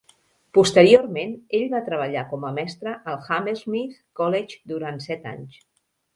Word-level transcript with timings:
Posteriorment, 0.57 1.35
ell 1.57 1.65
va 1.73 1.81
treballar 1.89 2.23
com 2.31 2.47
a 2.49 2.51
mestre 2.57 2.95
al 3.13 3.21
Hammersmith 3.37 4.01
College 4.23 4.61
durant 4.75 5.01
set 5.07 5.31
anys. 5.37 5.63